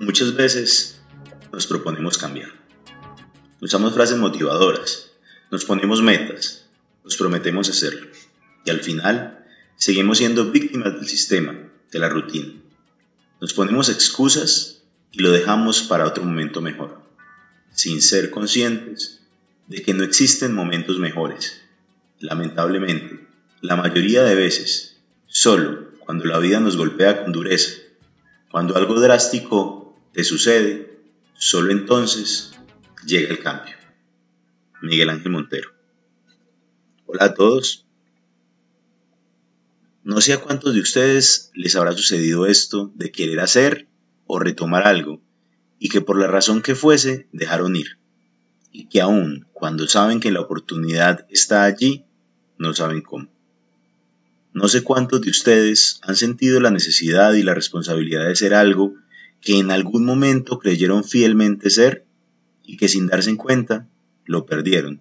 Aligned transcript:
Muchas 0.00 0.34
veces 0.34 0.97
nos 1.58 1.66
proponemos 1.66 2.18
cambiar. 2.18 2.52
Usamos 3.60 3.92
frases 3.92 4.16
motivadoras, 4.16 5.10
nos 5.50 5.64
ponemos 5.64 6.00
metas, 6.00 6.66
nos 7.02 7.16
prometemos 7.16 7.68
hacerlo 7.68 8.06
y 8.64 8.70
al 8.70 8.78
final 8.78 9.44
seguimos 9.74 10.18
siendo 10.18 10.52
víctimas 10.52 10.94
del 10.94 11.08
sistema, 11.08 11.58
de 11.90 11.98
la 11.98 12.08
rutina. 12.08 12.52
Nos 13.40 13.54
ponemos 13.54 13.88
excusas 13.88 14.82
y 15.10 15.18
lo 15.20 15.32
dejamos 15.32 15.82
para 15.82 16.06
otro 16.06 16.22
momento 16.22 16.60
mejor, 16.60 17.02
sin 17.72 18.02
ser 18.02 18.30
conscientes 18.30 19.18
de 19.66 19.82
que 19.82 19.94
no 19.94 20.04
existen 20.04 20.54
momentos 20.54 21.00
mejores. 21.00 21.60
Lamentablemente, 22.20 23.26
la 23.62 23.74
mayoría 23.74 24.22
de 24.22 24.36
veces, 24.36 25.00
solo 25.26 25.88
cuando 25.98 26.24
la 26.24 26.38
vida 26.38 26.60
nos 26.60 26.76
golpea 26.76 27.24
con 27.24 27.32
dureza, 27.32 27.72
cuando 28.48 28.76
algo 28.76 29.00
drástico 29.00 29.98
te 30.12 30.22
sucede, 30.22 30.97
solo 31.38 31.70
entonces 31.70 32.50
llega 33.06 33.30
el 33.30 33.38
cambio. 33.38 33.74
Miguel 34.82 35.08
Ángel 35.08 35.30
Montero. 35.30 35.70
Hola 37.06 37.26
a 37.26 37.34
todos. 37.34 37.86
No 40.02 40.20
sé 40.20 40.32
a 40.32 40.40
cuántos 40.40 40.74
de 40.74 40.80
ustedes 40.80 41.50
les 41.54 41.76
habrá 41.76 41.92
sucedido 41.92 42.46
esto 42.46 42.90
de 42.96 43.12
querer 43.12 43.40
hacer 43.40 43.86
o 44.26 44.40
retomar 44.40 44.86
algo 44.86 45.22
y 45.78 45.88
que 45.88 46.00
por 46.00 46.18
la 46.18 46.26
razón 46.26 46.60
que 46.60 46.74
fuese 46.74 47.28
dejaron 47.32 47.76
ir. 47.76 47.98
Y 48.72 48.88
que 48.88 49.00
aún 49.00 49.46
cuando 49.52 49.86
saben 49.86 50.20
que 50.20 50.32
la 50.32 50.40
oportunidad 50.40 51.24
está 51.30 51.64
allí, 51.64 52.04
no 52.58 52.74
saben 52.74 53.00
cómo. 53.00 53.28
No 54.52 54.66
sé 54.66 54.82
cuántos 54.82 55.20
de 55.20 55.30
ustedes 55.30 56.00
han 56.02 56.16
sentido 56.16 56.60
la 56.60 56.70
necesidad 56.70 57.34
y 57.34 57.44
la 57.44 57.54
responsabilidad 57.54 58.24
de 58.24 58.32
hacer 58.32 58.54
algo 58.54 58.94
que 59.40 59.58
en 59.58 59.70
algún 59.70 60.04
momento 60.04 60.58
creyeron 60.58 61.04
fielmente 61.04 61.70
ser 61.70 62.04
y 62.64 62.76
que 62.76 62.88
sin 62.88 63.06
darse 63.06 63.30
en 63.30 63.36
cuenta 63.36 63.86
lo 64.24 64.46
perdieron 64.46 65.00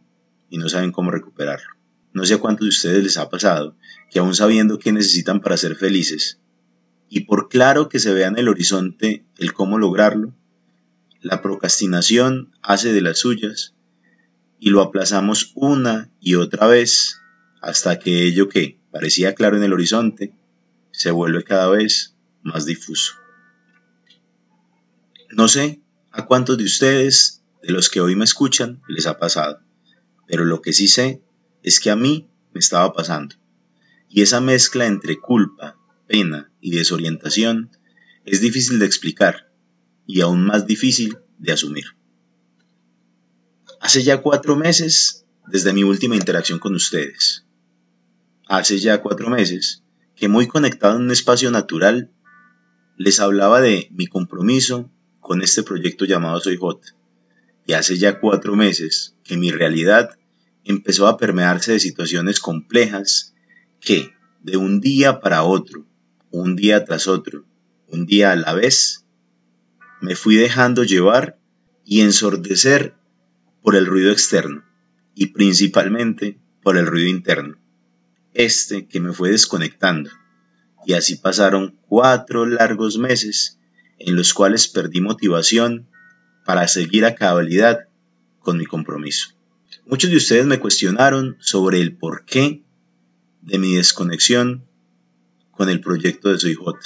y 0.49 0.57
no 0.57 0.69
saben 0.69 0.91
cómo 0.91 1.11
recuperarlo. 1.11 1.75
No 2.13 2.25
sé 2.25 2.35
a 2.35 2.37
cuántos 2.37 2.65
de 2.65 2.69
ustedes 2.69 3.03
les 3.03 3.17
ha 3.17 3.29
pasado 3.29 3.75
que 4.09 4.19
aún 4.19 4.33
sabiendo 4.33 4.79
qué 4.79 4.91
necesitan 4.91 5.41
para 5.41 5.57
ser 5.57 5.75
felices 5.75 6.39
y 7.09 7.21
por 7.21 7.49
claro 7.49 7.89
que 7.89 7.99
se 7.99 8.13
vea 8.13 8.27
en 8.27 8.37
el 8.37 8.49
horizonte 8.49 9.23
el 9.37 9.53
cómo 9.53 9.77
lograrlo, 9.77 10.33
la 11.21 11.41
procrastinación 11.41 12.51
hace 12.61 12.93
de 12.93 13.01
las 13.01 13.19
suyas 13.19 13.73
y 14.59 14.69
lo 14.69 14.81
aplazamos 14.81 15.51
una 15.55 16.09
y 16.19 16.35
otra 16.35 16.67
vez 16.67 17.19
hasta 17.61 17.99
que 17.99 18.23
ello 18.23 18.49
que 18.49 18.77
parecía 18.91 19.35
claro 19.35 19.57
en 19.57 19.63
el 19.63 19.73
horizonte 19.73 20.33
se 20.91 21.11
vuelve 21.11 21.43
cada 21.43 21.69
vez 21.69 22.15
más 22.43 22.65
difuso. 22.65 23.13
No 25.29 25.47
sé 25.47 25.81
a 26.11 26.25
cuántos 26.25 26.57
de 26.57 26.63
ustedes, 26.63 27.43
de 27.61 27.73
los 27.73 27.89
que 27.89 27.99
hoy 27.99 28.15
me 28.15 28.23
escuchan, 28.23 28.81
les 28.87 29.07
ha 29.07 29.19
pasado, 29.19 29.59
pero 30.25 30.45
lo 30.45 30.61
que 30.61 30.73
sí 30.73 30.87
sé 30.87 31.21
es 31.63 31.79
que 31.79 31.91
a 31.91 31.95
mí 31.95 32.29
me 32.53 32.59
estaba 32.59 32.93
pasando. 32.93 33.35
Y 34.09 34.21
esa 34.21 34.39
mezcla 34.39 34.85
entre 34.85 35.19
culpa, 35.19 35.77
pena 36.07 36.51
y 36.61 36.71
desorientación 36.71 37.71
es 38.25 38.39
difícil 38.39 38.79
de 38.79 38.85
explicar 38.85 39.51
y 40.05 40.21
aún 40.21 40.45
más 40.45 40.65
difícil 40.65 41.17
de 41.37 41.51
asumir. 41.51 41.85
Hace 43.81 44.03
ya 44.03 44.21
cuatro 44.21 44.55
meses 44.55 45.25
desde 45.45 45.73
mi 45.73 45.83
última 45.83 46.15
interacción 46.15 46.59
con 46.59 46.73
ustedes. 46.73 47.45
Hace 48.47 48.79
ya 48.79 49.01
cuatro 49.01 49.29
meses 49.29 49.83
que 50.15 50.29
muy 50.29 50.47
conectado 50.47 50.95
en 50.95 51.03
un 51.03 51.11
espacio 51.11 51.51
natural 51.51 52.11
les 52.95 53.19
hablaba 53.19 53.59
de 53.59 53.89
mi 53.91 54.07
compromiso 54.07 54.89
con 55.27 55.41
este 55.43 55.61
proyecto 55.61 56.05
llamado 56.05 56.39
Soy 56.39 56.55
Hot. 56.55 56.81
Y 57.65 57.73
hace 57.73 57.97
ya 57.97 58.21
cuatro 58.21 58.55
meses 58.55 59.13
que 59.25 59.35
mi 59.35 59.51
realidad 59.51 60.17
empezó 60.63 61.05
a 61.05 61.17
permearse 61.17 61.73
de 61.73 61.81
situaciones 61.81 62.39
complejas 62.39 63.35
que, 63.81 64.13
de 64.41 64.55
un 64.55 64.79
día 64.79 65.19
para 65.19 65.43
otro, 65.43 65.85
un 66.31 66.55
día 66.55 66.85
tras 66.85 67.07
otro, 67.07 67.45
un 67.89 68.05
día 68.05 68.31
a 68.31 68.37
la 68.37 68.53
vez, 68.53 69.05
me 69.99 70.15
fui 70.15 70.37
dejando 70.37 70.85
llevar 70.85 71.37
y 71.83 72.01
ensordecer 72.01 72.95
por 73.61 73.75
el 73.75 73.85
ruido 73.85 74.13
externo 74.13 74.63
y 75.13 75.27
principalmente 75.27 76.39
por 76.63 76.77
el 76.77 76.87
ruido 76.87 77.09
interno, 77.09 77.57
este 78.33 78.87
que 78.87 79.01
me 79.01 79.11
fue 79.11 79.31
desconectando. 79.31 80.09
Y 80.85 80.93
así 80.93 81.17
pasaron 81.17 81.77
cuatro 81.87 82.45
largos 82.45 82.97
meses 82.97 83.56
en 83.99 84.15
los 84.15 84.33
cuales 84.33 84.67
perdí 84.67 85.01
motivación 85.01 85.87
para 86.45 86.67
seguir 86.67 87.05
a 87.05 87.15
cabalidad 87.15 87.87
con 88.39 88.57
mi 88.57 88.65
compromiso. 88.65 89.29
Muchos 89.85 90.09
de 90.09 90.17
ustedes 90.17 90.45
me 90.45 90.59
cuestionaron 90.59 91.37
sobre 91.39 91.81
el 91.81 91.95
porqué 91.95 92.61
de 93.41 93.59
mi 93.59 93.75
desconexión 93.75 94.65
con 95.51 95.69
el 95.69 95.81
proyecto 95.81 96.29
de 96.29 96.39
Soy 96.39 96.53
J, 96.53 96.79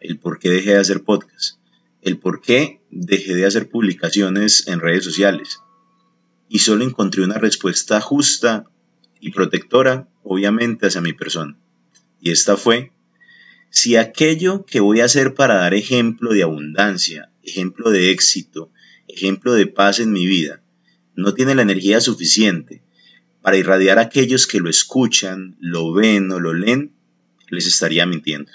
el 0.00 0.18
por 0.18 0.38
qué 0.38 0.50
dejé 0.50 0.70
de 0.70 0.80
hacer 0.80 1.02
podcast, 1.02 1.58
el 2.02 2.18
por 2.18 2.40
qué 2.40 2.80
dejé 2.90 3.34
de 3.34 3.46
hacer 3.46 3.68
publicaciones 3.68 4.66
en 4.66 4.80
redes 4.80 5.04
sociales. 5.04 5.60
Y 6.48 6.60
solo 6.60 6.84
encontré 6.84 7.22
una 7.22 7.38
respuesta 7.38 8.00
justa 8.00 8.64
y 9.20 9.30
protectora, 9.30 10.08
obviamente, 10.24 10.86
hacia 10.86 11.00
mi 11.00 11.12
persona. 11.12 11.56
Y 12.20 12.30
esta 12.30 12.56
fue 12.56 12.92
si 13.70 13.96
aquello 13.96 14.64
que 14.66 14.80
voy 14.80 15.00
a 15.00 15.04
hacer 15.04 15.34
para 15.34 15.54
dar 15.54 15.74
ejemplo 15.74 16.32
de 16.32 16.42
abundancia, 16.42 17.30
ejemplo 17.44 17.90
de 17.90 18.10
éxito, 18.10 18.70
ejemplo 19.06 19.54
de 19.54 19.68
paz 19.68 20.00
en 20.00 20.10
mi 20.12 20.26
vida, 20.26 20.60
no 21.14 21.34
tiene 21.34 21.54
la 21.54 21.62
energía 21.62 22.00
suficiente 22.00 22.82
para 23.42 23.56
irradiar 23.56 23.98
a 23.98 24.02
aquellos 24.02 24.48
que 24.48 24.58
lo 24.58 24.68
escuchan, 24.68 25.56
lo 25.60 25.92
ven 25.92 26.30
o 26.32 26.40
lo 26.40 26.52
leen, 26.52 26.92
les 27.48 27.66
estaría 27.66 28.06
mintiendo. 28.06 28.50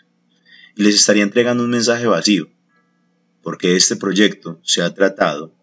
Y 0.76 0.84
les 0.84 0.96
estaría 0.96 1.24
entregando 1.24 1.64
un 1.64 1.70
mensaje 1.70 2.08
vacío, 2.08 2.50
porque 3.42 3.78
este 3.78 3.96
proyecto 3.96 4.60
se 4.64 4.82
ha 4.82 4.94
tratado 4.94 5.56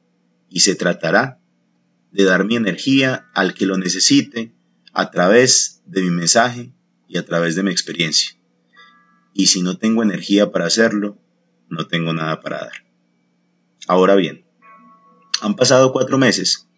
y 0.48 0.60
se 0.60 0.74
tratará 0.74 1.38
de 2.10 2.24
dar 2.24 2.44
mi 2.44 2.56
energía 2.56 3.26
al 3.34 3.52
que 3.52 3.66
lo 3.66 3.76
necesite 3.76 4.52
a 4.94 5.10
través 5.10 5.82
de 5.86 6.02
mi 6.02 6.10
mensaje 6.10 6.72
y 7.06 7.18
a 7.18 7.24
través 7.24 7.54
de 7.54 7.62
mi 7.62 7.70
experiencia 7.70 8.36
y 9.34 9.46
si 9.46 9.62
no 9.62 9.78
tengo 9.78 10.02
energía 10.02 10.50
para 10.50 10.66
hacerlo, 10.66 11.18
no 11.68 11.86
tengo 11.86 12.12
nada 12.12 12.40
para 12.40 12.58
dar. 12.58 12.84
Ahora 13.88 14.14
bien, 14.14 14.44
han 15.40 15.56
pasado 15.56 15.92
cuatro 15.92 16.18
meses 16.18 16.68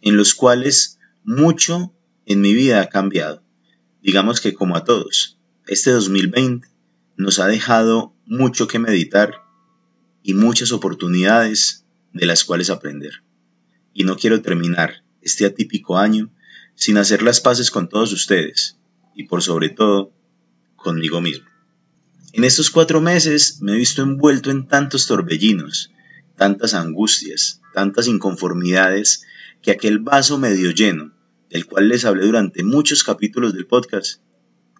en 0.00 0.16
los 0.16 0.34
cuales 0.34 0.98
mucho 1.24 1.94
en 2.26 2.40
mi 2.40 2.54
vida 2.54 2.80
ha 2.80 2.88
cambiado. 2.88 3.42
Digamos 4.02 4.40
que 4.40 4.54
como 4.54 4.76
a 4.76 4.84
todos, 4.84 5.38
este 5.66 5.90
2020 5.90 6.68
nos 7.16 7.38
ha 7.38 7.46
dejado 7.46 8.14
mucho 8.26 8.66
que 8.66 8.78
meditar 8.78 9.42
y 10.22 10.34
muchas 10.34 10.72
oportunidades 10.72 11.84
de 12.12 12.26
las 12.26 12.44
cuales 12.44 12.70
aprender. 12.70 13.22
Y 13.92 14.04
no 14.04 14.16
quiero 14.16 14.42
terminar 14.42 15.04
este 15.20 15.46
atípico 15.46 15.98
año 15.98 16.30
sin 16.74 16.96
hacer 16.98 17.22
las 17.22 17.40
paces 17.40 17.70
con 17.70 17.88
todos 17.88 18.12
ustedes 18.12 18.78
y 19.14 19.24
por 19.24 19.42
sobre 19.42 19.68
todo 19.68 20.12
conmigo 20.76 21.20
mismo. 21.20 21.51
En 22.34 22.44
estos 22.44 22.70
cuatro 22.70 23.02
meses 23.02 23.60
me 23.60 23.72
he 23.72 23.76
visto 23.76 24.00
envuelto 24.00 24.50
en 24.50 24.66
tantos 24.66 25.06
torbellinos, 25.06 25.92
tantas 26.34 26.72
angustias, 26.72 27.60
tantas 27.74 28.08
inconformidades, 28.08 29.26
que 29.60 29.70
aquel 29.70 29.98
vaso 29.98 30.38
medio 30.38 30.70
lleno, 30.70 31.12
del 31.50 31.66
cual 31.66 31.90
les 31.90 32.06
hablé 32.06 32.24
durante 32.24 32.64
muchos 32.64 33.04
capítulos 33.04 33.52
del 33.52 33.66
podcast, 33.66 34.22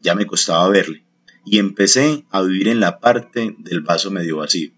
ya 0.00 0.14
me 0.14 0.26
costaba 0.26 0.66
verle, 0.70 1.04
y 1.44 1.58
empecé 1.58 2.24
a 2.30 2.40
vivir 2.40 2.68
en 2.68 2.80
la 2.80 3.00
parte 3.00 3.54
del 3.58 3.82
vaso 3.82 4.10
medio 4.10 4.38
vacío. 4.38 4.72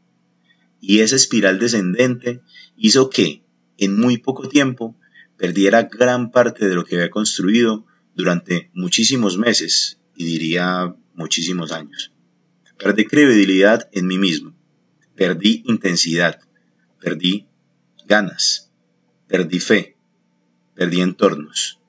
Y 0.80 0.98
esa 0.98 1.14
espiral 1.14 1.60
descendente 1.60 2.42
hizo 2.76 3.08
que, 3.08 3.44
en 3.78 3.96
muy 3.96 4.18
poco 4.18 4.48
tiempo, 4.48 4.96
perdiera 5.36 5.84
gran 5.84 6.32
parte 6.32 6.68
de 6.68 6.74
lo 6.74 6.84
que 6.84 6.96
había 6.96 7.10
construido 7.10 7.86
durante 8.16 8.70
muchísimos 8.74 9.38
meses, 9.38 10.00
y 10.16 10.24
diría 10.24 10.96
muchísimos 11.14 11.70
años. 11.70 12.13
Perdí 12.78 13.06
credibilidad 13.06 13.88
en 13.92 14.06
mí 14.06 14.18
mismo. 14.18 14.54
Perdí 15.16 15.62
intensidad. 15.66 16.40
Perdí 17.00 17.46
ganas. 18.06 18.70
perdí 19.26 19.58
fe, 19.58 19.96
perdí 20.74 21.00
entornos 21.00 21.80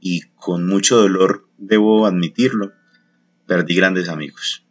y 0.00 0.22
con 0.34 0.66
mucho 0.66 0.96
dolor 0.96 1.48
debo 1.58 2.06
admitirlo, 2.06 2.72
perdí 3.46 3.76
grandes 3.76 4.08
amigos. 4.08 4.66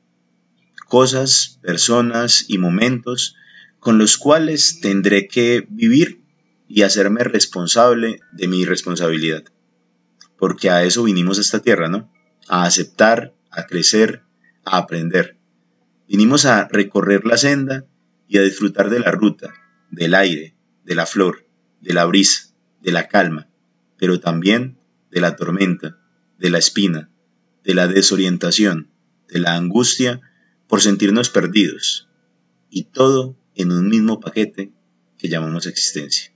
Cosas, 0.87 1.57
personas 1.61 2.45
y 2.49 2.57
momentos 2.57 3.37
con 3.79 3.97
los 3.97 4.17
cuales 4.17 4.81
tendré 4.81 5.29
que 5.29 5.65
vivir 5.69 6.21
y 6.67 6.81
hacerme 6.81 7.23
responsable 7.23 8.19
de 8.33 8.47
mi 8.49 8.65
responsabilidad. 8.65 9.45
Porque 10.37 10.69
a 10.69 10.83
eso 10.83 11.03
vinimos 11.03 11.37
a 11.37 11.41
esta 11.41 11.59
tierra, 11.59 11.87
¿no? 11.87 12.11
A 12.49 12.65
aceptar, 12.65 13.33
a 13.51 13.65
crecer, 13.67 14.23
a 14.65 14.77
aprender. 14.77 15.37
Vinimos 16.11 16.43
a 16.43 16.67
recorrer 16.67 17.25
la 17.25 17.37
senda 17.37 17.85
y 18.27 18.37
a 18.37 18.41
disfrutar 18.41 18.89
de 18.89 18.99
la 18.99 19.11
ruta, 19.11 19.53
del 19.91 20.13
aire, 20.13 20.53
de 20.83 20.93
la 20.93 21.05
flor, 21.05 21.47
de 21.79 21.93
la 21.93 22.03
brisa, 22.03 22.53
de 22.81 22.91
la 22.91 23.07
calma, 23.07 23.47
pero 23.97 24.19
también 24.19 24.77
de 25.09 25.21
la 25.21 25.37
tormenta, 25.37 25.99
de 26.37 26.49
la 26.49 26.57
espina, 26.57 27.09
de 27.63 27.75
la 27.75 27.87
desorientación, 27.87 28.89
de 29.29 29.39
la 29.39 29.55
angustia 29.55 30.19
por 30.67 30.81
sentirnos 30.81 31.29
perdidos, 31.29 32.09
y 32.69 32.83
todo 32.83 33.37
en 33.55 33.71
un 33.71 33.87
mismo 33.87 34.19
paquete 34.19 34.73
que 35.17 35.29
llamamos 35.29 35.65
existencia. 35.65 36.33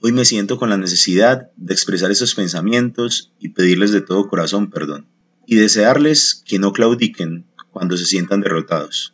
Hoy 0.00 0.10
me 0.10 0.24
siento 0.24 0.58
con 0.58 0.70
la 0.70 0.76
necesidad 0.76 1.52
de 1.56 1.72
expresar 1.72 2.10
esos 2.10 2.34
pensamientos 2.34 3.32
y 3.38 3.50
pedirles 3.50 3.92
de 3.92 4.00
todo 4.00 4.26
corazón 4.26 4.70
perdón, 4.70 5.06
y 5.46 5.54
desearles 5.54 6.42
que 6.44 6.58
no 6.58 6.72
claudiquen 6.72 7.46
cuando 7.76 7.98
se 7.98 8.06
sientan 8.06 8.40
derrotados, 8.40 9.12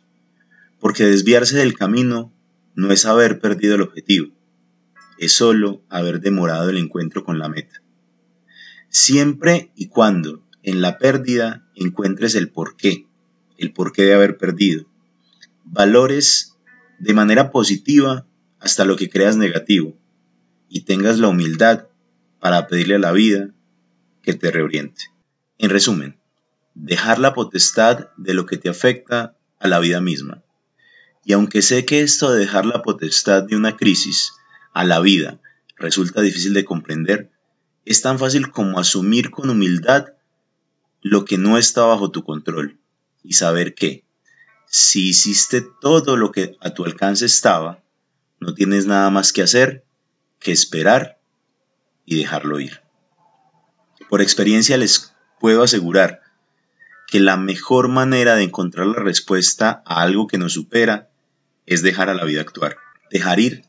porque 0.79 1.03
desviarse 1.03 1.57
del 1.57 1.77
camino 1.77 2.31
no 2.75 2.93
es 2.93 3.05
haber 3.05 3.41
perdido 3.41 3.75
el 3.75 3.81
objetivo, 3.81 4.31
es 5.17 5.33
solo 5.33 5.81
haber 5.89 6.21
demorado 6.21 6.69
el 6.69 6.77
encuentro 6.77 7.25
con 7.25 7.39
la 7.39 7.49
meta. 7.49 7.81
Siempre 8.87 9.73
y 9.75 9.87
cuando 9.87 10.47
en 10.61 10.79
la 10.79 10.97
pérdida 10.97 11.67
encuentres 11.75 12.35
el 12.35 12.51
porqué, 12.51 13.05
el 13.57 13.73
porqué 13.73 14.03
de 14.03 14.13
haber 14.13 14.37
perdido, 14.37 14.85
valores 15.65 16.55
de 16.99 17.13
manera 17.13 17.51
positiva 17.51 18.25
hasta 18.61 18.85
lo 18.85 18.95
que 18.95 19.09
creas 19.09 19.35
negativo 19.35 19.93
y 20.69 20.85
tengas 20.85 21.19
la 21.19 21.27
humildad 21.27 21.87
para 22.39 22.67
pedirle 22.67 22.95
a 22.95 22.99
la 22.99 23.11
vida 23.11 23.49
que 24.21 24.33
te 24.33 24.51
reoriente. 24.51 25.11
En 25.57 25.69
resumen, 25.69 26.17
dejar 26.75 27.19
la 27.19 27.33
potestad 27.33 28.09
de 28.17 28.33
lo 28.33 28.45
que 28.45 28.57
te 28.57 28.69
afecta 28.69 29.35
a 29.59 29.67
la 29.67 29.79
vida 29.79 30.01
misma. 30.01 30.43
Y 31.25 31.33
aunque 31.33 31.61
sé 31.61 31.85
que 31.85 32.01
esto 32.01 32.31
de 32.31 32.39
dejar 32.39 32.65
la 32.65 32.81
potestad 32.81 33.43
de 33.43 33.55
una 33.55 33.77
crisis 33.77 34.33
a 34.73 34.83
la 34.83 34.99
vida 34.99 35.39
resulta 35.77 36.21
difícil 36.21 36.53
de 36.53 36.65
comprender, 36.65 37.31
es 37.85 38.01
tan 38.01 38.19
fácil 38.19 38.51
como 38.51 38.79
asumir 38.79 39.31
con 39.31 39.49
humildad 39.49 40.13
lo 41.01 41.25
que 41.25 41.37
no 41.37 41.57
está 41.57 41.83
bajo 41.83 42.11
tu 42.11 42.23
control 42.23 42.79
y 43.23 43.33
saber 43.33 43.75
que 43.75 44.05
si 44.65 45.09
hiciste 45.09 45.65
todo 45.81 46.17
lo 46.17 46.31
que 46.31 46.57
a 46.59 46.71
tu 46.71 46.85
alcance 46.85 47.25
estaba, 47.25 47.83
no 48.39 48.53
tienes 48.53 48.87
nada 48.87 49.09
más 49.09 49.31
que 49.31 49.41
hacer 49.41 49.85
que 50.39 50.51
esperar 50.51 51.19
y 52.05 52.17
dejarlo 52.17 52.59
ir. 52.59 52.81
Por 54.09 54.21
experiencia 54.21 54.77
les 54.77 55.13
puedo 55.39 55.63
asegurar 55.63 56.22
que 57.13 57.19
la 57.19 57.37
mejor 57.37 57.89
manera 57.89 58.35
de 58.35 58.41
encontrar 58.41 58.87
la 58.87 58.99
respuesta 58.99 59.83
a 59.85 60.01
algo 60.01 60.25
que 60.25 60.39
nos 60.39 60.53
supera 60.53 61.11
es 61.67 61.83
dejar 61.83 62.09
a 62.09 62.15
la 62.15 62.23
vida 62.23 62.41
actuar, 62.41 62.77
dejar 63.11 63.39
ir 63.39 63.65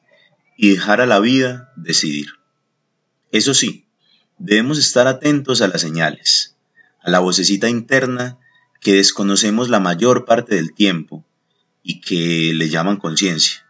y 0.56 0.70
dejar 0.70 1.02
a 1.02 1.06
la 1.06 1.20
vida 1.20 1.70
decidir. 1.76 2.29
Eso 3.32 3.52
sí, 3.52 3.85
debemos 4.38 4.79
estar 4.79 5.06
atentos 5.08 5.61
a 5.61 5.69
las 5.69 5.82
señales, 5.82 6.56
a 7.02 7.11
la 7.11 7.19
vocecita 7.19 7.69
interna 7.69 8.38
que 8.81 8.94
desconocemos 8.94 9.69
la 9.69 9.79
mayor 9.79 10.25
parte 10.25 10.55
del 10.55 10.73
tiempo 10.73 11.23
y 11.82 12.00
que 12.00 12.55
le 12.55 12.70
llaman 12.70 12.96
conciencia. 12.96 13.67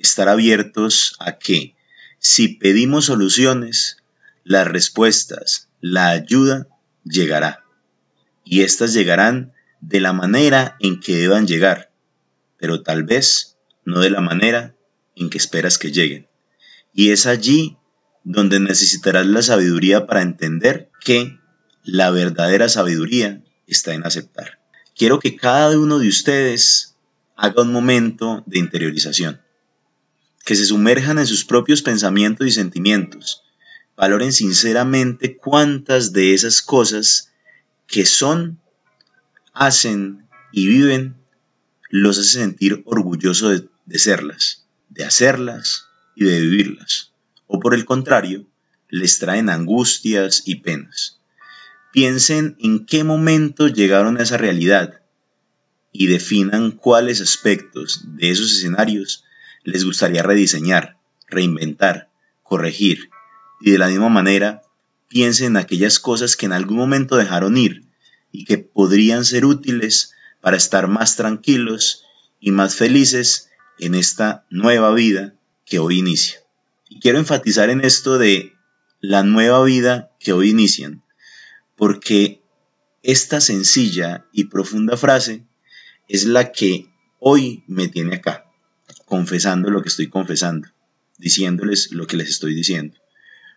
Estar 0.00 0.28
abiertos 0.28 1.14
a 1.20 1.38
que, 1.38 1.76
si 2.18 2.48
pedimos 2.48 3.04
soluciones, 3.04 3.98
las 4.42 4.66
respuestas, 4.66 5.68
la 5.80 6.08
ayuda 6.08 6.66
llegará. 7.04 7.61
Y 8.44 8.62
éstas 8.62 8.92
llegarán 8.92 9.52
de 9.80 10.00
la 10.00 10.12
manera 10.12 10.76
en 10.80 11.00
que 11.00 11.16
deban 11.16 11.46
llegar, 11.46 11.92
pero 12.58 12.82
tal 12.82 13.04
vez 13.04 13.58
no 13.84 14.00
de 14.00 14.10
la 14.10 14.20
manera 14.20 14.74
en 15.16 15.30
que 15.30 15.38
esperas 15.38 15.78
que 15.78 15.92
lleguen. 15.92 16.28
Y 16.92 17.10
es 17.10 17.26
allí 17.26 17.76
donde 18.24 18.60
necesitarás 18.60 19.26
la 19.26 19.42
sabiduría 19.42 20.06
para 20.06 20.22
entender 20.22 20.90
que 21.04 21.38
la 21.82 22.10
verdadera 22.10 22.68
sabiduría 22.68 23.42
está 23.66 23.94
en 23.94 24.06
aceptar. 24.06 24.60
Quiero 24.94 25.18
que 25.18 25.36
cada 25.36 25.76
uno 25.78 25.98
de 25.98 26.08
ustedes 26.08 26.96
haga 27.36 27.62
un 27.62 27.72
momento 27.72 28.44
de 28.46 28.58
interiorización, 28.58 29.40
que 30.44 30.54
se 30.54 30.66
sumerjan 30.66 31.18
en 31.18 31.26
sus 31.26 31.44
propios 31.44 31.82
pensamientos 31.82 32.46
y 32.46 32.50
sentimientos, 32.50 33.42
valoren 33.96 34.32
sinceramente 34.32 35.36
cuántas 35.36 36.12
de 36.12 36.34
esas 36.34 36.62
cosas 36.62 37.31
que 37.86 38.06
son, 38.06 38.60
hacen 39.52 40.28
y 40.52 40.66
viven 40.66 41.16
los 41.90 42.18
hace 42.18 42.38
sentir 42.38 42.82
orgullosos 42.86 43.60
de, 43.60 43.68
de 43.86 43.98
serlas, 43.98 44.66
de 44.88 45.04
hacerlas 45.04 45.86
y 46.14 46.24
de 46.24 46.40
vivirlas, 46.40 47.12
o 47.46 47.60
por 47.60 47.74
el 47.74 47.84
contrario, 47.84 48.46
les 48.88 49.18
traen 49.18 49.48
angustias 49.48 50.42
y 50.44 50.56
penas. 50.56 51.20
Piensen 51.92 52.56
en 52.60 52.86
qué 52.86 53.04
momento 53.04 53.68
llegaron 53.68 54.18
a 54.18 54.22
esa 54.22 54.36
realidad 54.36 55.02
y 55.92 56.06
definan 56.06 56.70
cuáles 56.70 57.20
aspectos 57.20 58.02
de 58.06 58.30
esos 58.30 58.52
escenarios 58.52 59.24
les 59.62 59.84
gustaría 59.84 60.22
rediseñar, 60.22 60.98
reinventar, 61.28 62.10
corregir 62.42 63.10
y 63.60 63.70
de 63.70 63.78
la 63.78 63.88
misma 63.88 64.08
manera 64.08 64.62
piensen 65.12 65.48
en 65.48 65.56
aquellas 65.58 65.98
cosas 65.98 66.36
que 66.36 66.46
en 66.46 66.52
algún 66.52 66.78
momento 66.78 67.16
dejaron 67.16 67.58
ir 67.58 67.84
y 68.32 68.46
que 68.46 68.56
podrían 68.56 69.26
ser 69.26 69.44
útiles 69.44 70.14
para 70.40 70.56
estar 70.56 70.88
más 70.88 71.16
tranquilos 71.16 72.04
y 72.40 72.50
más 72.50 72.76
felices 72.76 73.50
en 73.78 73.94
esta 73.94 74.46
nueva 74.48 74.94
vida 74.94 75.34
que 75.66 75.78
hoy 75.78 75.98
inicia. 75.98 76.40
Y 76.88 76.98
quiero 76.98 77.18
enfatizar 77.18 77.68
en 77.68 77.84
esto 77.84 78.16
de 78.16 78.54
la 79.00 79.22
nueva 79.22 79.62
vida 79.64 80.10
que 80.18 80.32
hoy 80.32 80.48
inician, 80.48 81.02
porque 81.76 82.40
esta 83.02 83.42
sencilla 83.42 84.24
y 84.32 84.44
profunda 84.44 84.96
frase 84.96 85.44
es 86.08 86.24
la 86.24 86.52
que 86.52 86.88
hoy 87.18 87.64
me 87.66 87.88
tiene 87.88 88.16
acá, 88.16 88.46
confesando 89.04 89.68
lo 89.68 89.82
que 89.82 89.90
estoy 89.90 90.08
confesando, 90.08 90.68
diciéndoles 91.18 91.92
lo 91.92 92.06
que 92.06 92.16
les 92.16 92.30
estoy 92.30 92.54
diciendo. 92.54 92.96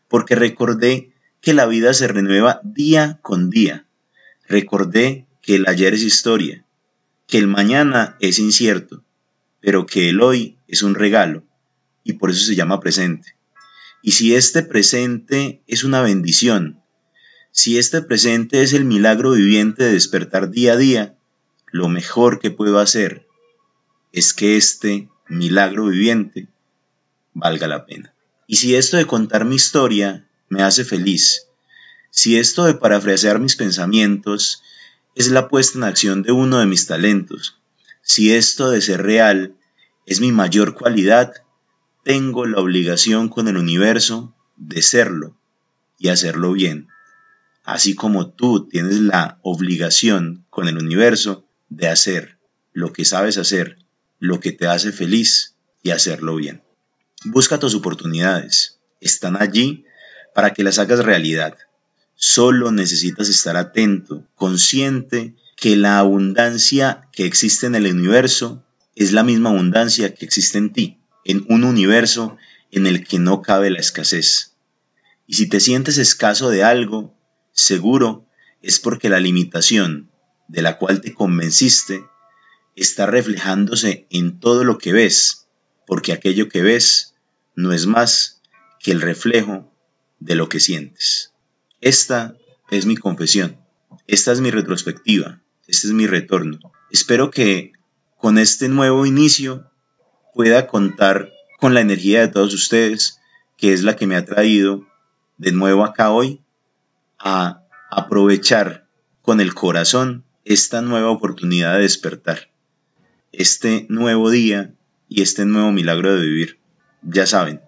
Porque 0.10 0.36
recordé 0.36 1.15
que 1.46 1.54
la 1.54 1.68
vida 1.68 1.94
se 1.94 2.08
renueva 2.08 2.60
día 2.64 3.20
con 3.22 3.52
día. 3.52 3.86
Recordé 4.48 5.28
que 5.44 5.54
el 5.58 5.68
ayer 5.68 5.94
es 5.94 6.02
historia, 6.02 6.66
que 7.28 7.38
el 7.38 7.46
mañana 7.46 8.18
es 8.20 8.40
incierto, 8.40 9.04
pero 9.62 9.86
que 9.86 10.10
el 10.10 10.24
hoy 10.24 10.58
es 10.68 10.82
un 10.82 10.96
regalo 10.96 11.44
y 12.04 12.14
por 12.14 12.32
eso 12.32 12.44
se 12.44 12.56
llama 12.56 12.80
presente. 12.80 13.36
Y 14.02 14.14
si 14.14 14.34
este 14.34 14.64
presente 14.64 15.62
es 15.68 15.84
una 15.84 16.02
bendición, 16.02 16.82
si 17.52 17.78
este 17.78 18.02
presente 18.02 18.64
es 18.64 18.74
el 18.74 18.84
milagro 18.84 19.34
viviente 19.34 19.84
de 19.84 19.94
despertar 19.94 20.50
día 20.50 20.74
a 20.74 20.78
día, 20.78 21.16
lo 21.68 21.90
mejor 21.90 22.40
que 22.40 22.50
puedo 22.50 22.80
hacer 22.80 23.28
es 24.12 24.34
que 24.34 24.58
este 24.58 25.10
milagro 25.28 25.86
viviente 25.86 26.48
valga 27.36 27.68
la 27.68 27.86
pena. 27.86 28.16
Y 28.48 28.56
si 28.56 28.76
esto 28.76 28.98
de 28.98 29.06
contar 29.06 29.46
mi 29.46 29.58
historia 29.58 30.26
me 30.56 30.64
hace 30.64 30.86
feliz, 30.86 31.48
si 32.12 32.38
esto 32.38 32.64
de 32.64 32.76
parafrasear 32.76 33.42
mis 33.42 33.58
pensamientos 33.58 34.64
es 35.16 35.30
la 35.30 35.50
puesta 35.50 35.78
en 35.78 35.84
acción 35.84 36.24
de 36.24 36.32
uno 36.32 36.60
de 36.60 36.66
mis 36.66 36.88
talentos, 36.88 37.60
si 38.02 38.34
esto 38.34 38.70
de 38.70 38.80
ser 38.80 39.04
real 39.04 39.58
es 40.06 40.22
mi 40.22 40.32
mayor 40.32 40.74
cualidad, 40.74 41.34
tengo 42.06 42.46
la 42.46 42.60
obligación 42.60 43.28
con 43.28 43.50
el 43.50 43.58
universo 43.58 44.34
de 44.56 44.82
serlo 44.82 45.36
y 46.00 46.08
hacerlo 46.08 46.54
bien. 46.54 46.88
Así 47.66 47.96
como 47.96 48.30
tú 48.30 48.70
tienes 48.70 49.02
la 49.02 49.38
obligación 49.42 50.46
con 50.50 50.70
el 50.70 50.78
universo 50.78 51.46
de 51.68 51.90
hacer 51.90 52.38
lo 52.72 52.94
que 52.94 53.04
sabes 53.04 53.38
hacer, 53.38 53.78
lo 54.20 54.40
que 54.40 54.54
te 54.54 54.68
hace 54.68 54.94
feliz 54.94 55.56
y 55.84 55.90
hacerlo 55.90 56.38
bien. 56.38 56.64
Busca 57.26 57.60
tus 57.60 57.76
oportunidades, 57.76 58.80
están 59.02 59.36
allí 59.36 59.84
para 60.36 60.54
que 60.54 60.66
las 60.66 60.80
hagas 60.80 61.00
realidad. 61.00 61.58
Solo 62.14 62.74
necesitas 62.74 63.30
estar 63.30 63.56
atento, 63.56 64.28
consciente 64.36 65.34
que 65.56 65.78
la 65.78 65.98
abundancia 65.98 67.08
que 67.14 67.26
existe 67.26 67.68
en 67.68 67.76
el 67.76 67.88
universo 67.88 68.62
es 68.96 69.14
la 69.14 69.24
misma 69.24 69.52
abundancia 69.52 70.14
que 70.14 70.26
existe 70.26 70.58
en 70.58 70.74
ti, 70.74 71.00
en 71.24 71.46
un 71.48 71.64
universo 71.64 72.36
en 72.70 72.86
el 72.86 73.08
que 73.08 73.18
no 73.18 73.42
cabe 73.42 73.70
la 73.70 73.80
escasez. 73.80 74.58
Y 75.26 75.36
si 75.36 75.48
te 75.48 75.62
sientes 75.62 75.98
escaso 75.98 76.50
de 76.50 76.66
algo, 76.66 77.16
seguro 77.54 78.28
es 78.62 78.80
porque 78.80 79.08
la 79.08 79.22
limitación 79.22 80.12
de 80.50 80.62
la 80.62 80.78
cual 80.78 81.00
te 81.00 81.14
convenciste 81.14 82.04
está 82.76 83.06
reflejándose 83.06 84.06
en 84.10 84.42
todo 84.42 84.66
lo 84.66 84.80
que 84.80 84.92
ves, 84.92 85.48
porque 85.88 86.12
aquello 86.12 86.50
que 86.50 86.62
ves 86.62 87.16
no 87.56 87.72
es 87.72 87.86
más 87.86 88.42
que 88.82 88.92
el 88.92 89.00
reflejo 89.00 89.72
de 90.20 90.36
lo 90.36 90.50
que 90.50 90.60
sientes. 90.60 91.34
Esta 91.82 92.36
es 92.70 92.86
mi 92.86 92.96
confesión, 92.96 93.58
esta 94.08 94.32
es 94.32 94.42
mi 94.42 94.52
retrospectiva, 94.52 95.42
este 95.68 95.88
es 95.88 95.94
mi 95.94 96.08
retorno. 96.08 96.60
Espero 96.92 97.32
que 97.32 97.74
con 98.18 98.38
este 98.38 98.70
nuevo 98.70 99.06
inicio 99.06 99.70
pueda 100.34 100.68
contar 100.68 101.32
con 101.60 101.74
la 101.74 101.82
energía 101.82 102.22
de 102.22 102.28
todos 102.28 102.54
ustedes, 102.54 103.20
que 103.58 103.74
es 103.74 103.84
la 103.84 103.96
que 103.96 104.08
me 104.08 104.16
ha 104.16 104.26
traído 104.26 104.86
de 105.38 105.52
nuevo 105.52 105.84
acá 105.84 106.12
hoy 106.12 106.42
a 107.20 107.64
aprovechar 107.92 108.88
con 109.22 109.42
el 109.42 109.54
corazón 109.54 110.24
esta 110.44 110.82
nueva 110.82 111.10
oportunidad 111.10 111.76
de 111.76 111.82
despertar 111.82 112.50
este 113.32 113.86
nuevo 113.90 114.30
día 114.30 114.74
y 115.10 115.22
este 115.22 115.46
nuevo 115.46 115.72
milagro 115.72 116.16
de 116.16 116.22
vivir. 116.22 116.60
Ya 117.02 117.28
saben, 117.28 117.62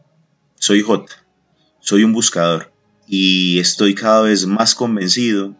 soy 0.55 0.81
J, 0.81 1.05
soy 1.79 2.03
un 2.03 2.13
buscador 2.13 2.71
y 3.07 3.59
estoy 3.59 3.95
cada 3.95 4.21
vez 4.21 4.45
más 4.45 4.75
convencido 4.75 5.55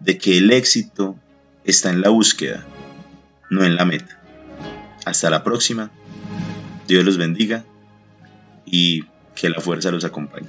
de 0.00 0.18
que 0.18 0.38
el 0.38 0.50
éxito 0.52 1.16
está 1.64 1.90
en 1.90 2.00
la 2.00 2.10
búsqueda, 2.10 2.64
no 3.50 3.64
en 3.64 3.76
la 3.76 3.84
meta. 3.84 4.20
Hasta 5.04 5.30
la 5.30 5.42
próxima, 5.42 5.90
Dios 6.86 7.04
los 7.04 7.16
bendiga 7.16 7.64
y 8.64 9.04
que 9.34 9.48
la 9.48 9.60
fuerza 9.60 9.90
los 9.90 10.04
acompañe. 10.04 10.48